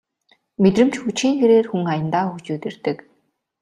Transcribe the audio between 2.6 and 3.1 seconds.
ирдэг